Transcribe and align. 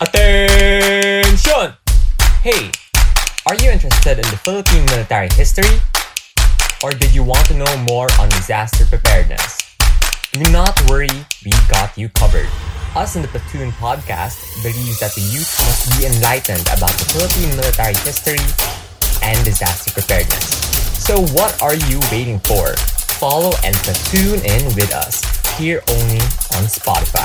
Attention! 0.00 1.74
Hey, 2.46 2.70
are 3.46 3.56
you 3.56 3.68
interested 3.68 4.14
in 4.14 4.30
the 4.30 4.38
Philippine 4.38 4.86
military 4.86 5.26
history? 5.34 5.82
Or 6.84 6.92
did 6.92 7.12
you 7.12 7.24
want 7.24 7.44
to 7.48 7.54
know 7.54 7.66
more 7.78 8.06
on 8.20 8.28
disaster 8.28 8.86
preparedness? 8.86 9.58
Do 10.30 10.46
not 10.52 10.80
worry, 10.86 11.10
we 11.44 11.50
got 11.66 11.98
you 11.98 12.10
covered. 12.10 12.46
Us 12.94 13.16
in 13.16 13.22
the 13.22 13.28
Platwoon 13.28 13.72
podcast 13.72 14.38
believes 14.62 15.00
that 15.00 15.16
the 15.16 15.20
youth 15.34 15.50
must 15.66 15.90
be 15.98 16.06
enlightened 16.06 16.62
about 16.70 16.94
the 16.94 17.04
Philippine 17.10 17.56
military 17.56 17.98
history 18.06 18.38
and 19.26 19.44
disaster 19.44 19.90
preparedness. 19.90 20.62
So 20.94 21.26
what 21.34 21.60
are 21.60 21.74
you 21.74 21.98
waiting 22.12 22.38
for? 22.46 22.76
Follow 23.18 23.50
and 23.64 23.74
platoon 23.82 24.46
in 24.46 24.64
with 24.78 24.94
us 24.94 25.26
here 25.58 25.82
only 25.90 26.22
on 26.54 26.70
Spotify. 26.70 27.17